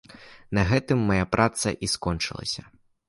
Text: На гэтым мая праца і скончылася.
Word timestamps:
На 0.57 0.61
гэтым 0.71 1.03
мая 1.11 1.25
праца 1.35 1.75
і 1.89 1.91
скончылася. 1.97 2.61